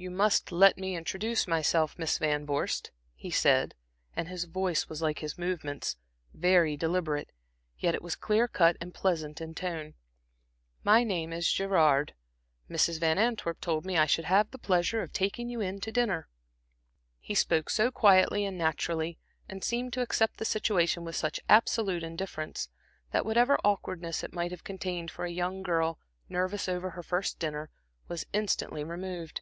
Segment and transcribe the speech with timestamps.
[0.00, 3.74] "You must let me introduce myself, Miss Van Vorst," he said,
[4.14, 5.96] and his voice was like his movements,
[6.32, 7.30] very deliberate,
[7.76, 9.94] yet it was clear cut and pleasant in tone.
[10.84, 12.14] "My name is Gerard.
[12.70, 13.00] Mrs.
[13.00, 16.28] Van Antwerp told me I should have the pleasure of taking you in to dinner."
[17.18, 19.18] He spoke so quietly and naturally,
[19.48, 22.68] and seemed to accept the situation with such absolute indifference,
[23.10, 27.40] that whatever awkwardness it might have contained for a young girl nervous over her first
[27.40, 27.68] dinner,
[28.06, 29.40] was instantly removed.